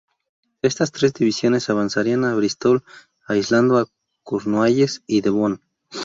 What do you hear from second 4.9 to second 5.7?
y Devon.